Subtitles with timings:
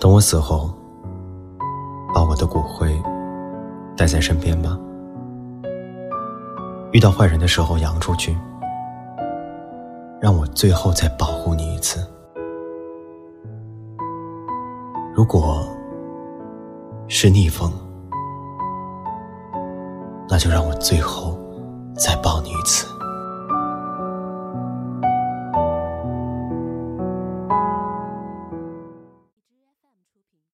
[0.00, 0.70] 等我死后
[2.14, 2.90] 把我的骨灰
[3.94, 4.78] 带在身边吧。
[6.92, 8.36] 遇到坏人的时候扬出去
[10.20, 12.04] 让我最后再保护你一次。
[15.14, 15.68] 如果
[17.06, 17.70] 是逆风
[20.26, 21.38] 那就让我最后
[21.94, 22.89] 再抱你一次。